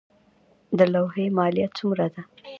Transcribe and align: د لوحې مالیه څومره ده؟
د 0.77 0.79
لوحې 0.93 1.25
مالیه 1.37 1.67
څومره 1.77 2.05
ده؟ 2.13 2.21